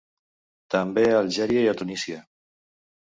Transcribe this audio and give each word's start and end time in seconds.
També 0.75 1.03
a 1.09 1.19
Algèria 1.19 1.61
i 1.67 1.69
a 1.75 1.79
Tunísia. 1.83 2.19